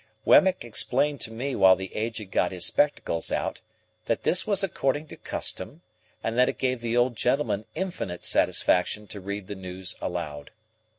[0.25, 3.61] Wemmick explained to me while the Aged got his spectacles out,
[4.05, 5.83] that this was according to custom,
[6.23, 10.49] and that it gave the old gentleman infinite satisfaction to read the news aloud.